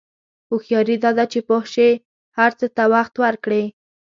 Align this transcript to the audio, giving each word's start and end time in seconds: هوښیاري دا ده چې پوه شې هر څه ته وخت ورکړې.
هوښیاري 0.49 0.95
دا 1.03 1.11
ده 1.17 1.25
چې 1.31 1.39
پوه 1.47 1.63
شې 1.73 1.89
هر 2.37 2.51
څه 2.59 2.65
ته 2.75 2.83
وخت 2.93 3.13
ورکړې. 3.23 3.63